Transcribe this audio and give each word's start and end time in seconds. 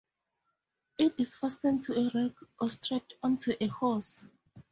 It 0.97 1.13
is 1.19 1.35
fastened 1.35 1.83
to 1.83 1.93
a 1.93 2.09
rake 2.15 2.33
or 2.59 2.71
strapped 2.71 3.13
onto 3.21 3.53
a 3.61 3.67
horse. 3.67 4.25